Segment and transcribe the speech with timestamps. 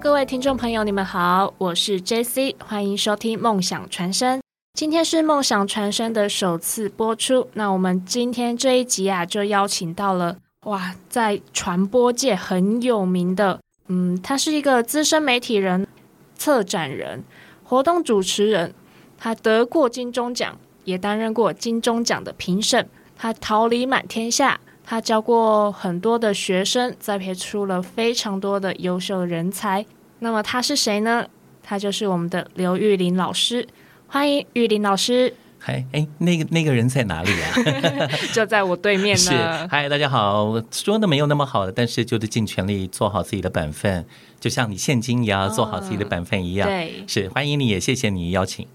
[0.00, 4.38] 各位听众朋友，你们好，我是 JC，欢迎收听《梦想传声》。
[4.72, 15.86] 今天是《梦想传声》的首次播出，那我们今天这一集啊，就邀请到了哇，在传播界很有名的，嗯，他是一个资深媒体人、
[16.34, 17.22] 策展人、
[17.62, 18.72] 活动主持人，
[19.18, 22.88] 他得过金钟奖，也担任过金钟奖的评审，
[23.18, 24.58] 他桃李满天下。
[24.82, 29.86] 他教过很多的学生，栽培出了非常多的优秀人才。
[30.20, 31.26] 那么他是谁呢？
[31.62, 33.66] 他就是我们的刘玉林老师。
[34.06, 35.34] 欢迎玉林老师。
[35.58, 37.48] 嗨，哎，那个那个人在哪里啊？
[38.32, 39.68] 就在我对面呢。
[39.68, 40.62] 嗨，大家好。
[40.70, 44.04] 说的没有那么好，但是就是尽全力做好自己的本分，
[44.38, 46.68] 就像你现金也要做好自己的本分一样。
[46.68, 48.66] 对，是欢迎你，也谢谢你邀请。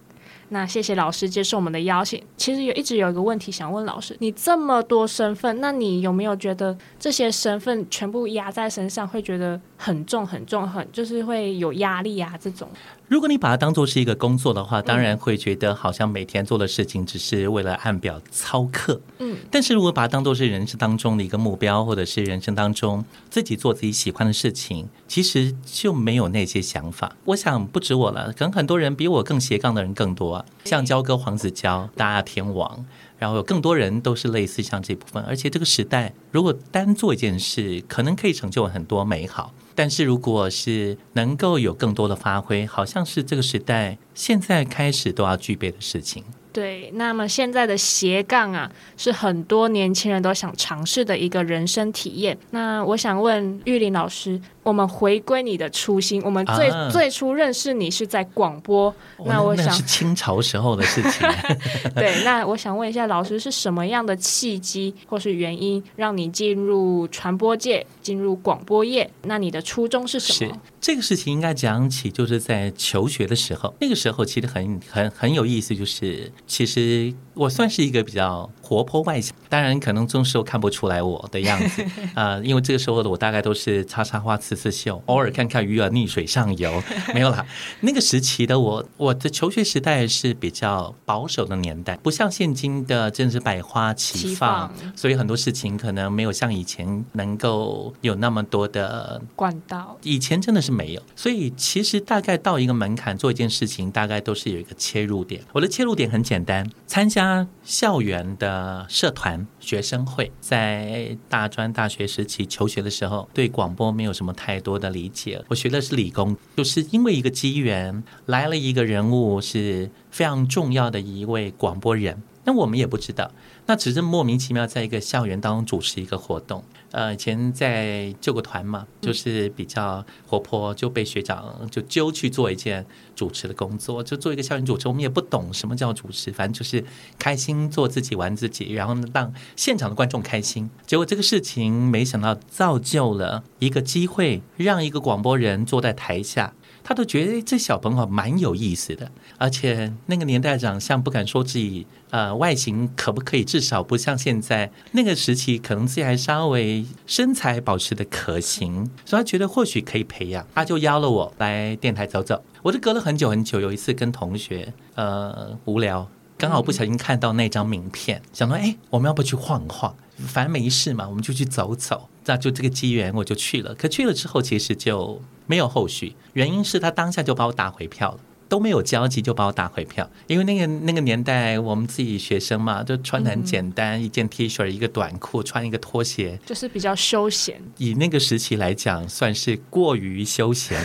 [0.50, 2.22] 那谢谢老师接受我们的邀请。
[2.38, 12.34] 其实有一直有一个问题想问老师：你这么多身份，那你有没有觉得这些身份全部压在身上，会觉得很重、很重、很就是会有压力啊？
[12.40, 12.68] 这种？
[13.08, 19.00] 如果你把它当做是一个工作的话，当然会觉得好像每天做的事情只是为了按表操课。
[19.20, 27.16] 嗯，但是如果把它当做是人生当中的一个目标，或者是人生当中自己做自己喜欢的事情，其实就没有那些想法。
[27.26, 32.84] 我想不止我了，可能很多人比我更斜杠的人更多啊，像焦哥、黄子佼、大天王，
[33.20, 35.24] 然后有更多人都是类似像这部分。
[35.26, 39.54] 而且这个时代，如果单做一件事，可能可以成就很多美好。
[39.76, 46.24] 但是，如果是能够有更多的发挥，好像是这个时代现在开始都要具备的事情。
[46.56, 52.38] 对，那么现在的斜杠啊，是很多年轻人都想尝试的一个人生体验。
[52.52, 54.40] 那我想问玉林老师。
[54.66, 56.20] 我们回归你的初心。
[56.26, 58.92] 我们最最初认识你是在广播。
[59.24, 61.30] 那我想是清朝时候的事情。
[61.94, 69.08] 对，那我想问一下老师，是什么样的契机或是原因让你进入传播界、进入广播业？
[69.26, 70.60] 那你的初衷是什么？
[70.86, 73.74] 这个事情应该讲起，就是在求学的时候。
[73.82, 86.82] 那个时候其实很很很有意思，就是其实我算是一个比较活泼外向，当然可能这时候看不出来我的样子啊， 因为这个时候的我大概都是插插花、刺刺绣，偶尔看看鱼儿逆水上游，
[87.14, 87.46] 没有啦。
[87.82, 99.98] 那个时期的我，我的求学时代是比较保守的年代，不像现今的真是百花齐放，所以很多事情可能没有像以前能够有那么多的管道。
[100.02, 105.42] 以前真的是没有，所以其实大概到一个门槛做一件事情，大概都是有一个切入点。
[105.54, 110.32] 我的切入点很简单，参加校园的呃社团、学生会。
[110.40, 114.36] 在大专大学时期求学的时候，对广播没有什么。
[114.36, 122.22] 太多的理解，我学的是理工，就是因为一个机缘来了一个人物，是非常重要的一位广播人。
[122.46, 123.30] 那我们也不知道，
[123.66, 126.64] 那只是莫名其妙在一个校园当中主持一个活动。
[126.92, 132.86] 呃，以前在救国团嘛，就是比较活泼，就被学长就揪去做一件
[133.16, 134.88] 主持的工作，就做一个校园主持。
[134.88, 136.86] 我们也不懂什么叫主持，反正就是
[137.20, 140.70] 开心做自己，玩自己，然后让现场的观众开心。
[140.86, 146.54] 结果这个事情没想到造就了一个机会，让一个广播人坐在台下。
[146.88, 149.10] 他都觉得这小朋友蛮有意思的，
[149.40, 162.44] 而且那个年代长相不敢说自己呃外形可不可以，至少不像现在那个时期，可能自己还稍微身材保持的可行，所以他觉得或许可以培养，他就邀了我来电台走走。
[162.62, 166.08] 我就隔了很久很久，有一次跟同学呃无聊，
[166.46, 169.96] 刚好不小心看到那张名片，想说哎，我们要不去晃晃？
[170.28, 172.08] 反正没事嘛，我们就去走走。
[172.26, 173.74] 那就这个机缘，我就去了。
[173.74, 176.16] 可去了之后，其实就没有后续。
[176.34, 180.08] 原因是他当下就把我打回票了，都没有交集就把我打回票。
[180.28, 187.60] 因为那个那个年代，我们自己学生嘛，就穿的很简单，一件 T 恤，一个短裤，穿一个拖鞋，就是比较休闲。
[187.80, 190.80] 以那个时期来讲，算是过于休闲。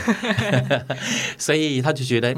[1.37, 2.35] 所以他就觉得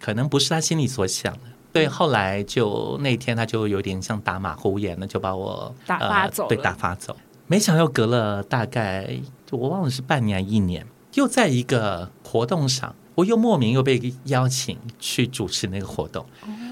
[0.00, 1.53] 可能不是他心里所想的。
[1.74, 7.16] 对，后来就那天他就有点像打马虎眼了，就把我打发走，对，打发走。
[7.48, 9.18] 没想到隔了大概，
[9.50, 16.24] 我忘了是半年一年，又在一个活动上，我又莫名又被邀请去主持那个活动，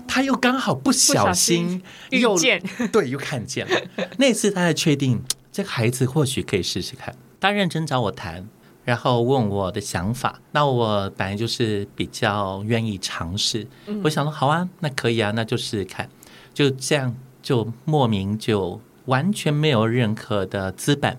[0.06, 2.62] 他又刚好不小心又见，
[2.92, 4.06] 对，又看见了。
[4.18, 5.20] 那次他才确定
[5.50, 8.48] 这个孩子或许可以试试看，他认真找我谈，
[8.84, 10.40] 然后问我的想法。
[10.52, 13.66] 那我本来就是比较愿意尝试，
[14.04, 16.08] 我想说好啊，那可以啊，那就试试看。
[16.54, 18.80] 就这样，就莫名就。
[19.06, 21.18] 完全没有任何的资本，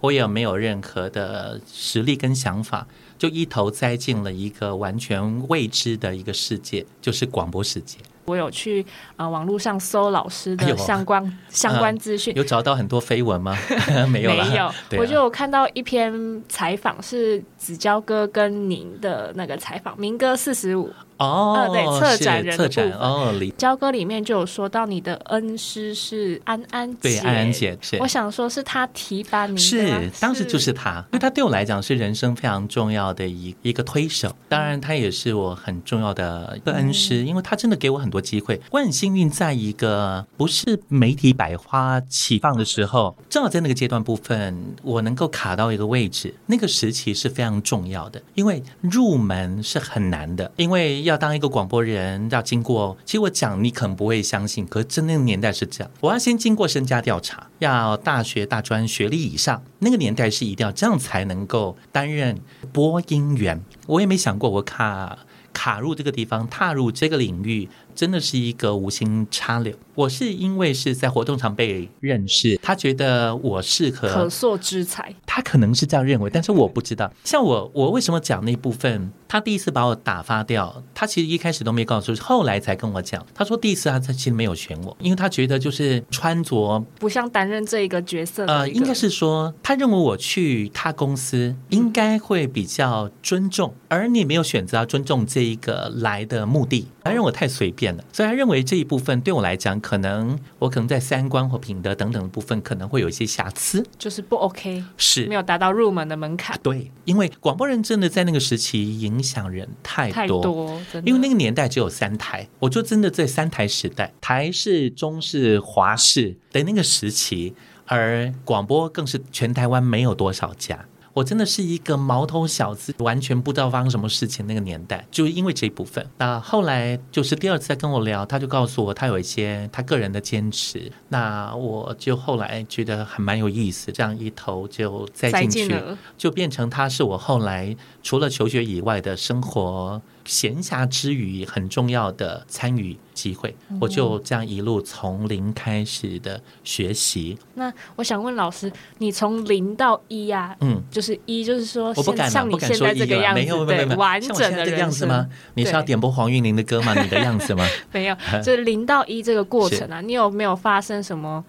[0.00, 2.86] 我也没有任何的实力跟想法，
[3.16, 7.96] 就一头栽进了一个完全未知的一个世界，就是广播世界。
[8.24, 8.84] 我有去
[9.16, 12.34] 呃网络上搜老师的相关、相关资讯。
[12.36, 13.56] 有找到很多绯闻吗？
[14.08, 20.90] 没有，没有，啊我就有看到一篇采访，是子娇哥跟您的那个采访，民歌四十五，
[21.22, 34.34] 哦，呃对策展人的部分展哦，李娇歌里面就有说到你的恩师是安安姐，对安安姐是我想说是他提拔你是，当时就是他，因为他对我来讲是人生非常重要的一一个推手。
[34.48, 38.60] 当然，他也是我很重要的一个恩师，因为他真的给我很多机会。
[38.70, 46.34] 我很幸运，在一个不是媒体百花齐放的时候，正好在那个阶段部分，我能够卡到一个位置。
[46.46, 52.96] 那个时期是非常重要的，因为入门是很难的，因为要要当一个广播人，要经过。
[53.04, 62.40] 其实我讲你可能不会相信，可是真的那个年代是这样，我要先经过身家调查，要大学、大专学历以上，那个年代是一定要这样才能够担任
[62.72, 63.62] 播音员。
[63.86, 65.18] 我也没想过我卡
[65.52, 69.74] 卡入这个地方，踏入这个领域，真的是一个无心插柳。
[69.94, 77.12] 我是因为是在活动场被认识，他觉得我适合可塑之才，他可能是这样认为，但是我不知道。
[77.24, 79.12] 像我，我为什么讲那部分？
[79.28, 83.24] 他第一次把我打发掉，他其实一开始都没告诉，后来才跟我讲。
[83.34, 105.26] 他说第一次他他其实没有选我，因为他觉得就是穿着不像担任这一个角色的呃，应该是说，他认为我去他公司应该会比较尊重，而你没有选择要尊重这一个来的目的，他认为我太随便了，所以他认为这一部分对我来讲，可能我可能在三观或品德等等的部分可能会有一些瑕疵，就是不 OK，是。
[105.26, 106.58] 没有达到入门的门槛。
[106.62, 117.54] 对，因为广播人真的在那个时期影响人太太多，因为那个年代只有三台，我就真的在三台时代，台视、中视、华视的那个时期，
[117.86, 120.86] 而广播更是全台湾没有多少家。
[121.14, 124.46] 我真的是一个毛头小子，完全不知道发生什么事情。
[124.46, 126.06] 那个年代，就是因为这一部分。
[126.18, 130.90] 那后来就是第二次再跟我聊，他就告诉我他有一些他个人的坚持。
[131.08, 135.68] 那我就后来觉得还蛮有意思，这样一头就栽进去。
[135.68, 143.54] 进，就变成他是我后来除了求学以外的生活闲暇之余很重要的参与机会。
[143.80, 150.82] 我就这样一路从零开始的学习，那我想问老师，你从零到一啊，嗯。
[150.90, 155.26] 就是一，就是说我不敢啊，现像不敢你现在说这个样子，没有没有没有，对完整的这个样子吗？
[155.54, 156.94] 你是要点播黄韵玲的歌吗？
[157.00, 157.66] 你的样子吗？
[157.92, 161.42] 没有，就是零到一这个过程啊，你有没有发生什么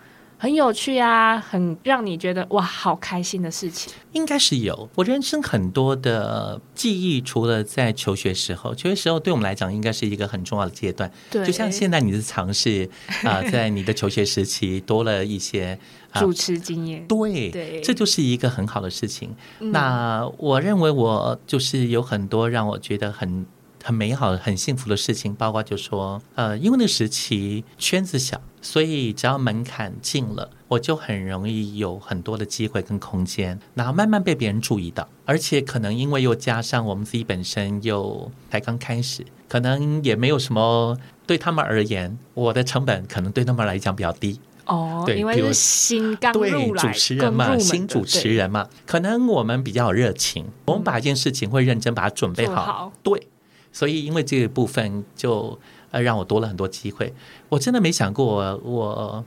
[0.44, 3.94] 很有趣啊，很让你觉得哇好开心的事情？
[4.12, 4.90] 应该是有。
[4.96, 11.10] 我人生很多的记忆，除了在求学时候，求学时候对我们来讲应该是一个很重要的阶段。
[11.32, 12.90] 对，就像现在你的尝试
[13.24, 15.80] 啊、 在你的求学时期多了一些
[16.12, 19.34] 啊主持经验，对，对这就是一个很好的事情。
[19.62, 23.46] 嗯那我认为我就是有很多让我觉得很
[23.84, 40.98] 很美好、很幸福的事情，包括就说，呃，因为那个时期圈子小，所以只要门槛进了，我就很容易有很多的机会跟空间，然后慢慢被别人注意到，而且可能因为又加上我们自己本身又才刚开始，可能也没有什么。
[41.26, 53.28] 对他们而言，我的成本可能对他们来讲比较低，哦，对因为是新刚对，入来，主持人嘛，新主持人嘛，可能我们比较热情，我们把一件事情会认真把它准备好对，
[53.74, 55.60] 所以因为这个部分就
[55.92, 57.14] 呃让我多了很多机会，
[57.50, 59.26] 我真的没想过我我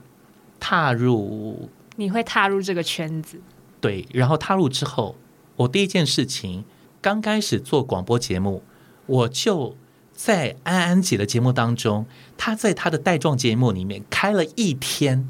[0.58, 3.38] 踏入你会踏入这个圈子，
[3.80, 5.16] 对，然后踏入之后，
[5.56, 6.64] 我第一件事情
[7.02, 8.62] 刚开始做广播节目，
[9.06, 9.76] 我就
[10.12, 12.06] 在安安姐的节目当中，
[12.38, 15.28] 她在她的带状节目里面开了一天。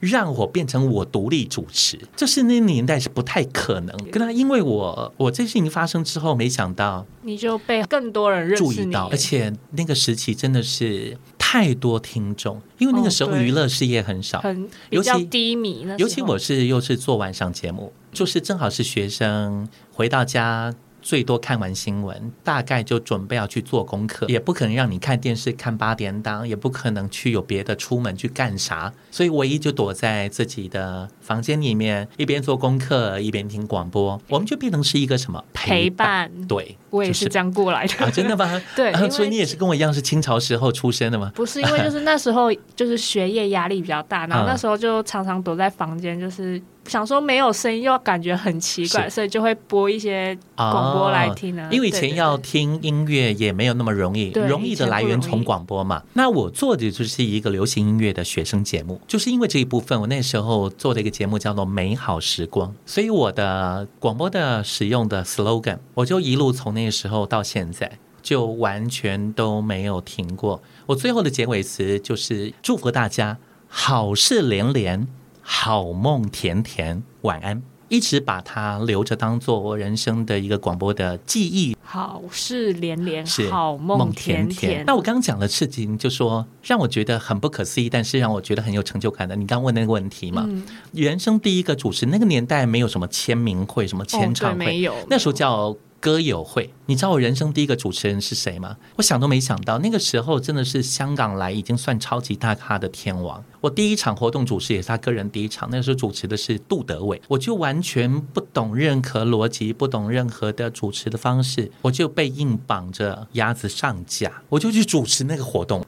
[0.00, 4.04] 让我变成我独立主持，这是那个年代是不太可能的。
[4.10, 15.86] 跟他，因为我我这事情发生之后，没想到你就被更多人注意到，而且那个时期真的是太多听众，因为那个时候娱乐事业很少，很尤其比较低迷。
[15.98, 20.74] 尤其我是又是做晚上节目，就是正好是学生回到家。
[21.00, 36.08] 最多看完新闻，大概就准备要去做功课，也不可能让你看电视看八点档，也不可能去有别的出门去干啥，所以唯一就躲在自己的房间里面，一边做功课一边听广播，我们就变成是一个什么陪伴？
[36.08, 38.04] 伴，对，我也是这样过来的。
[38.04, 38.60] 啊，真的吗？
[38.74, 41.32] 对啊所以你也是跟我一样是清朝时候出生的吗？
[41.34, 51.68] 不是因为就是那时候就是学业压力比较大，然后嗯那时候就常常躲在房间，就是想说没有声音又感觉很奇怪，所以就会播一些广播来听啊。
[51.70, 56.02] 因为以前要听音乐也没有那么容易，容易的来源从广播嘛。
[56.14, 67.98] 那我做的就是一个流行音乐的学生节目，就是因为这一部分，我那时候做的一个节目叫做《美好时光》，所以我的广播的使用的 slogan，我就一路从那个时候到现在。
[68.20, 70.60] 就完全都没有停过。
[70.86, 75.06] 我最后的结尾词就是祝福大家好事连连，
[75.50, 77.62] 好梦甜甜，晚安。
[77.88, 81.74] 一直把它留着，当做我人生的一个广播的记忆。
[81.82, 84.84] 好事连连，是好梦甜甜。
[84.86, 89.34] 那我刚刚讲的事情，就说让我觉得很不可思议，但是让我觉得很有成就感的。
[89.34, 90.46] 你刚问那个问题嘛？
[90.92, 95.74] 人生第一个主持，那个年代没有什么签名会，什么签唱会，没有，那时候叫。
[96.00, 98.76] 歌友会，你知道我人生第一个主持人是谁吗？
[98.96, 103.42] 我想都没想到，那个时候真的是香港来已经算超级大咖的天王。
[103.60, 115.84] 我第一场活动主持也是他个人第一场，那时候主持的是杜德伟，我就完全不懂任何逻辑，不懂任何的主持的方式，我就被硬绑着鸭子上架，我就去主持那个活动。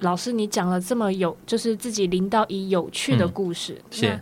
[0.00, 4.20] 老师，你讲了这么有，就是自己零到一有趣的故事，是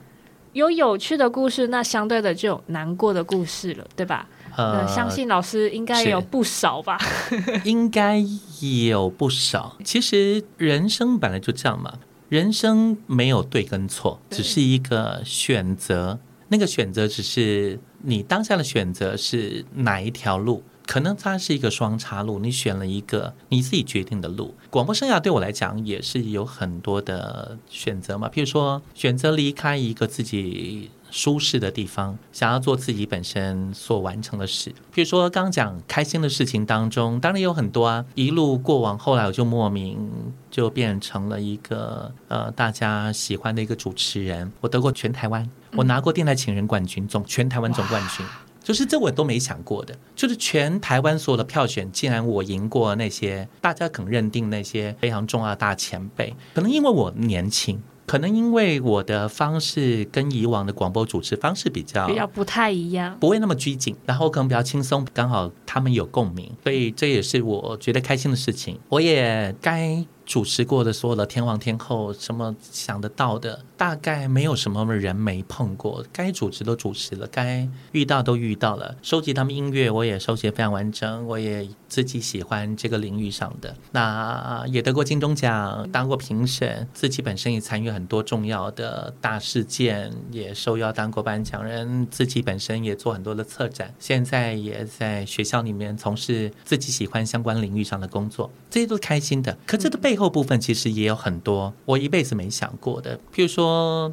[0.52, 4.28] 有有趣的故事，那相对的就有难过的故事了，对吧？
[4.56, 6.98] 呃，相信老师应该有不少吧？
[7.64, 8.22] 应该
[8.82, 9.76] 有不少。
[9.84, 16.18] 其实人生本来就这样嘛，人生没有对跟错，只是一个选择。
[16.48, 20.62] 那个选择只是你当下的选择是哪一条路？
[20.86, 24.54] 可能它是一个双岔路，你选了一个你自己决定的路。
[24.68, 30.90] 广播生涯对我来讲也是有很多的选择嘛，譬如说选择离开一个自己。
[31.14, 34.74] 舒适的地方，想要做自己本身所完成的事。
[34.92, 38.04] 比如说，刚讲开心的事情当中，当然有很多啊。
[38.16, 40.10] 一路过往，后来我就莫名
[40.50, 44.50] 就变成了一个呃大家喜欢的一个主持人。
[44.60, 48.26] 我得过全台湾，我拿过电台情人冠军，总全台湾总冠军，
[48.64, 49.96] 就是这我都没想过的。
[50.16, 56.34] 就是全台湾所有的票选，竟然我赢过那些大家肯认定那些非常重要的大前辈。
[56.54, 57.80] 可能因为我年轻。
[58.06, 68.78] 可能因为我的方式跟以往的广播主持方式比较比较不太一样，不会那么拘谨，然后可能比较轻松，刚好他们有共鸣，所以这也是我觉得开心的事情。
[68.88, 70.04] 我也该。
[70.26, 76.04] 主持过的所有的天王天后，什么想得到的，大概没有什么人没碰过。
[76.12, 78.94] 该主持都主持了，该遇到都遇到了。
[79.02, 81.26] 收集他们音乐，我也收集非常完整。
[81.26, 99.58] 我也自己喜欢这个领域上的，那也得过金钟奖，当过评审，自己本身也参与很多重要的大事件，也受邀当过颁奖人，自己本身也做很多的策展，现在也在学校里面从事自己喜欢相关领域上的工作，这些都是开心的。
[99.66, 99.98] 可这个。
[100.04, 103.64] 背后部分其实也有很多我一辈子没想过的，譬如说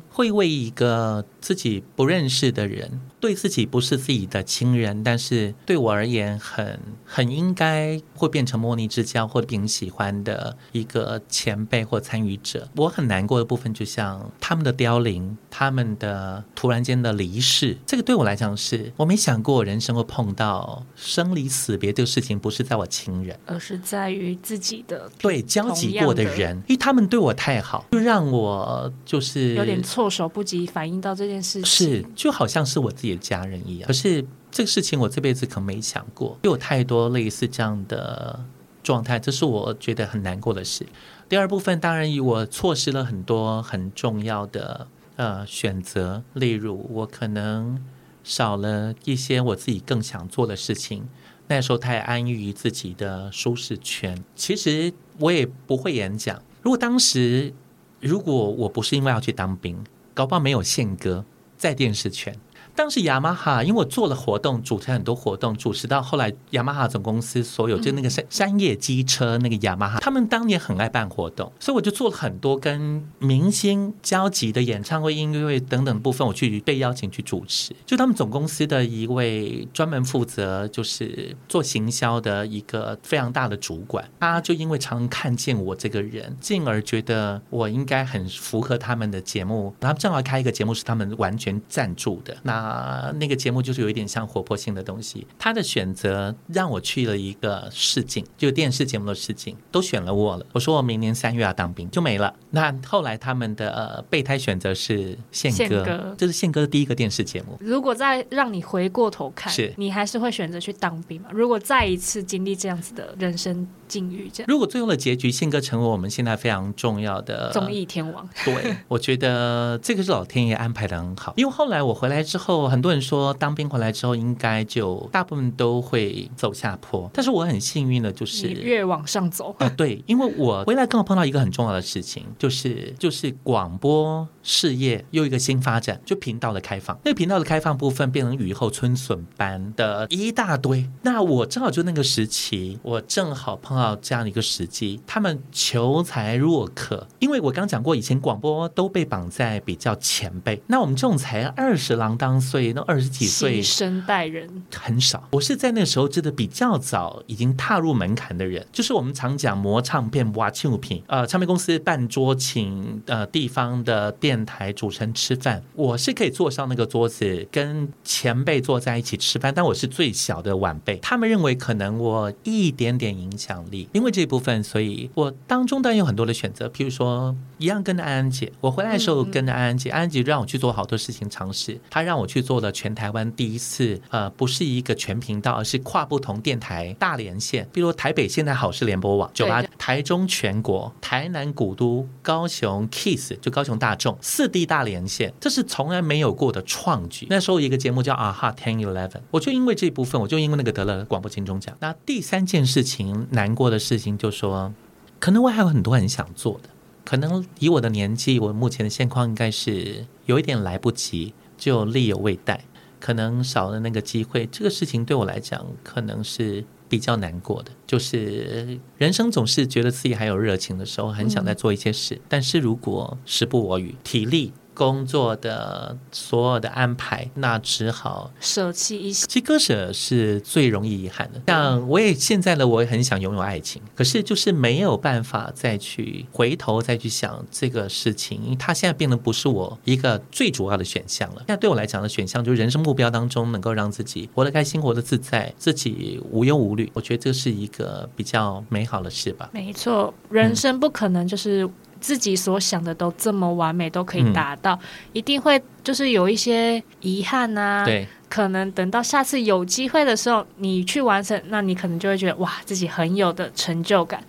[0.09, 3.01] 会为一个自己不认识的人。
[3.19, 12.67] 对自己不是自己的亲人，但是对我而言很很应该会变成莫逆之交或者喜欢的一个前辈或参与者。
[12.77, 33.21] 我很难过的部分，就像他们的凋零，他们的突然间的离世，这个对我来讲是我没想过人生会碰到生离死别这个事情，不是在我亲人，而是在于自己的对交集过的人，因为他们对我太好，就让我就是有点措手不及，反应到这件事情是就好像是我自己的。
[33.21, 38.43] 家人一样，可是这个事情我这辈子可没想过，有太多类似这样的
[38.83, 40.85] 状态，这是我觉得很难过的事。
[41.29, 47.81] 第二部分，当然我错失了很多很重要的呃选择，例如我可能
[48.23, 51.07] 少了一些我自己更想做的事情。
[51.47, 56.41] 那时候太安于自己的舒适圈，其实我也不会演讲。
[56.61, 57.53] 如果当时
[58.01, 59.77] 如果我不是因为要去当兵，
[60.13, 61.23] 搞不好没有宪哥
[61.55, 62.35] 在电视圈。
[62.75, 77.75] 当时雅马哈，因为我做了活动，主持很多活动，主持到后来雅马哈总公司所有就那个山山叶机车那个雅马哈，他们当年很爱办活动，所以我就做了很多跟明星交集的演唱会、音乐会等等部分，我去被邀请去主持。
[77.85, 89.75] 就他们总公司的一位专门负责就是做行销的一个非常大的主管，他就因为常看见我这个人，进而觉得我应该很符合他们的节目。
[89.79, 92.60] 然后正好开一个节目是他们完全赞助的，那。
[92.61, 95.25] 啊，那个节目就是有一点像活泼性的东西。
[95.39, 100.45] 他的选择让我去了一个试镜，就电视节目的试镜，都选了我了。
[100.53, 102.35] 我说我明年三月要当兵，就没了。
[102.51, 107.57] 那后来他们的呃备胎选择是宪哥，这是宪哥的第一个电视节目。
[107.59, 111.29] 如果再让你回过头看，是你还是会选择去当兵吗？
[111.31, 121.33] 如果再一次经历这样子的人生境遇，这样，如果最后的结局宪哥成为我们现在非常重要的综艺天王， 对，我觉得这个是老天爷安排的很好。
[121.37, 122.61] 因为后来我回来之后。
[122.71, 127.09] 很多人说当兵回来之后，应该就大部分都会走下坡。
[127.13, 129.69] 但是我很幸运的，就是越往上走啊。
[129.75, 136.99] 对，因为我回来刚好碰到一个很重要的事情，就是就是广播事业又一个新发展，就频道的开放。
[137.05, 140.89] 那频道的开放部分变成雨后春笋般的一大堆。
[141.03, 147.07] 那我正好就那个时期，我正好碰到这样的一个时机，他们求才若渴。
[147.19, 155.27] 因为我刚讲过，以前广播都被绑在比较前辈，那我们这种才二十郎当岁，那二十几岁新生代人很少。
[155.33, 189.69] 我是在那个时候真的比较早已经踏入门槛的人，就是我们常讲磨唱片、挖庆品，呃，唱片公司办桌请呃地方的电台主持人吃饭，我是可以坐上那个桌子跟前辈坐在一起吃饭，但我是最小的晚辈，他们认为可能我一点点影响力，因为这部分，所以我当中当然有很多的选择，譬如说一样跟着安安姐，我回来的时候跟着安安姐，安安姐让我去做好多事情尝试，她让我去做了全台湾第一次，呃，不是一个全频道，而是跨不同电台大连线，比如台北现在好事联播网、九八对。
[189.77, 197.27] 台中全国、台南古都、高雄 Kiss 就高雄大众四 D 大连线，这是从来没有过的创举。
[197.29, 201.75] 那时候一个节目叫啊哈 Ten Eleven，我就因为这部分，我就因为那个得了广播金钟奖。
[201.79, 204.73] 那第三件事情难过的事情，就说
[205.19, 206.69] 可能我还有很多很想做的，
[207.03, 212.65] 可能以我的年纪，我目前的现况应该是有一点来不及，就力有未逮，
[212.99, 214.45] 可能少了那个机会。
[214.51, 216.63] 这个事情对我来讲，可能是。
[216.91, 222.19] 比较难过的，就是人生总是觉得自己还有热情的时候，很想再做一些事。
[222.27, 229.27] 但是如果时不我与，体力、工作的所有的安排，那只好舍弃一些。
[229.27, 231.39] 其实割舍是最容易遗憾的。
[231.45, 241.35] 像我也现在呢，我也很想拥有爱情，可是就是没有办法再去回头再去想这个事情，因为它现在变得不是我一个最主要的选项了。
[241.41, 246.89] 现在对我来讲的选项就是人生目标当中能够让自己活得开心、活得自在，自己无忧无虑。
[246.95, 249.47] 我觉得这是一个比较美好的事吧。
[249.53, 251.69] 没错，人生不可能就是
[252.01, 254.77] 自己所想的都这么完美，都可以达到，
[255.13, 264.21] 一定会就是有一些遗憾呐、对，可能等到下次有机会的时候，你去完成，那你可能就会觉得哇，自己很有的成就感。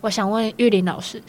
[0.00, 1.22] 我想问玉林老师，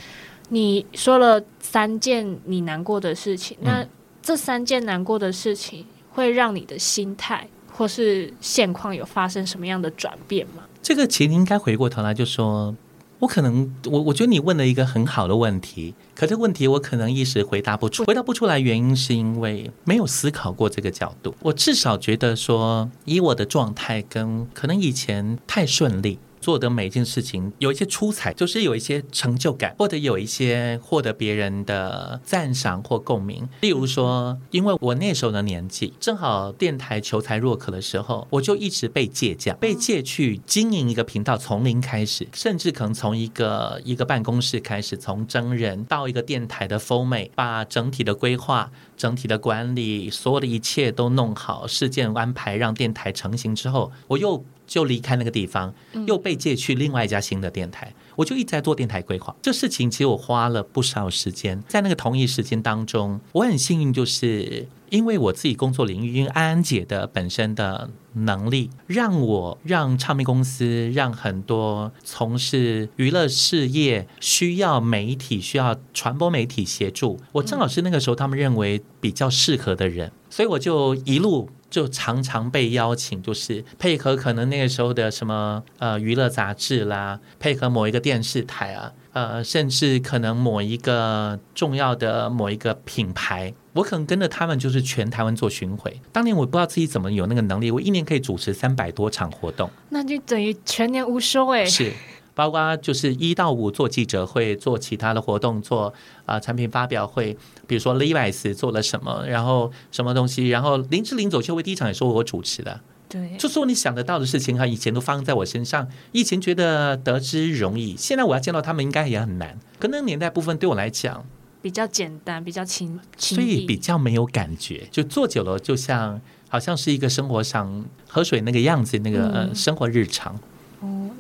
[0.50, 3.86] 你说了三件你难过的事情，那
[4.22, 10.64] 这三件难过的事情会让你的心态或是现况有发生什么样的转变吗？
[10.82, 12.76] 这个其实应该回过头来就说，
[13.22, 21.36] 我可能我我觉得你问了一个很好的问题，可这问题我可能一时回答不出，回答不出来原因是因为没有思考过这个角度。
[21.42, 26.18] 我至少觉得说，以我的状态跟可能以前太顺利。
[26.42, 33.48] 做的每一件事情有一些出彩，就是有一些成就感，或者有一些获得别人的赞赏或共鸣。
[33.62, 54.44] 例如说，因为我那时候的年纪，正好电台求才若渴的时候，我就一直被借将，被借去经营一个频道，从零开始，甚至可能从一个一个办公室开始，从真人到一个电台的 f o m 把整体的规划、整体的管理，所有的一切都弄好，事件安排让电台成型之后，我又。
[54.72, 55.74] 就离开那个地方，
[56.08, 59.36] 又被借去另外一家新的电台，我就一直在做电台规划。
[59.42, 81.50] 这事情其实我花了不少时间，在那个同一时间当中，我很幸运，就是因为我自己工作领域，因为安安姐的本身的能力，让我让唱片公司，让很多从事娱乐事业需要媒体、需要传播媒体协助，我正好是那个时候他们认为比较适合的人，所以我就一路。
[81.72, 96.00] 就常常被邀请，就是配合可能那个时候的什么呃娱乐杂志啦，配合某一个电视台啊，呃，甚至可能某一个重要的某一个品牌，我可能跟着他们就是全台湾做巡回。
[96.12, 101.66] 当年我不知道自己怎么有那个能力，我一年可以主持三百多场活动，那就等于全年无休哎。
[101.66, 101.92] 是。
[102.34, 105.94] 包括就是一到五做记者会，做其他的活动，做
[106.26, 121.26] 啊、产品发表会，比如说 Levi's 做了什么，然后什么东西，然后林志玲走秀会第一场也是我主持的，对，就说你想得到的事情哈，以前都发生在我身上，以前觉得得之容易，现在我要见到他们应该也很难，可能年代部分对我来讲，
[121.62, 129.56] 比较简单，比较轻，轻所以比较没有感觉，就做久了，就像好像是一个生活上喝水那个样子，那个、呃嗯。
[129.56, 130.34] 生活日常。
[130.36, 130.40] 哦，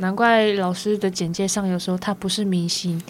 [0.01, 3.01] 难怪老师的简介上有时候他不是明星，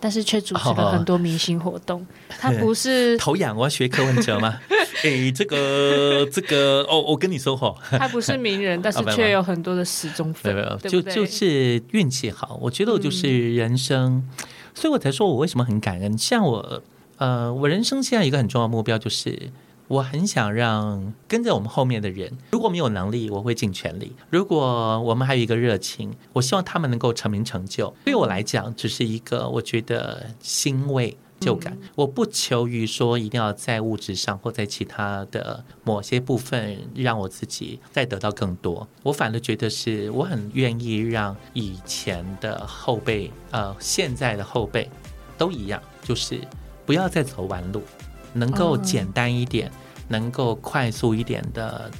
[0.00, 2.04] 但是却主持哦了很多明星活动。
[2.28, 4.58] 他不是， 头痒，我要学柯文哲吗？
[5.04, 12.58] 哎，这个这个哦，我跟你说哈，他不是名人，但是 却有很多的死忠没粉就就是运气好。
[12.60, 14.26] 我觉得我就是人生，
[14.74, 16.16] 所以我才说我为什么很感恩。
[16.18, 16.82] 像我，
[17.18, 19.50] 呃，我人生现在一个很重要的目标就是。
[19.90, 27.92] 我很想让跟着我们后面的人，如果我们有能力，我会尽全力；如果我们还有一个热情，我希望他们能够成名成就。
[28.04, 31.76] 对我来讲，只是一个我觉得欣慰，就感。
[31.96, 38.86] 我不求于说一定要在物质上或在其他的某些部分让我自己再得到更多。
[39.02, 44.88] 我反而觉得是我很愿意让以前的后辈，呃，现在的后辈
[45.36, 46.40] 都一样，就是
[46.86, 47.82] 不要再走弯路，
[48.32, 49.70] 能够简单一点，
[50.08, 51.90] 能够快速一点的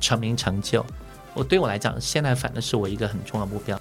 [0.00, 0.84] 成名成就。
[1.34, 3.80] 我对我来讲，现在反正是我一个很重要的目标，